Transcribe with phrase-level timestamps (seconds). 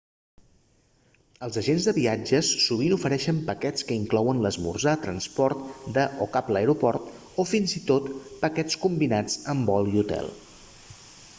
[1.47, 7.45] els agents de viatges sovint ofereixen paquets que inclouen l'esmorzar transport de/cap a l'aeroport o
[7.51, 8.09] fins i tot
[8.47, 10.31] paquets combinats amb vol i hotel